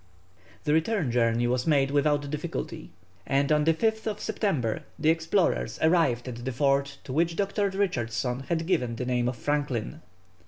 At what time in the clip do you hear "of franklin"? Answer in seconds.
9.29-10.01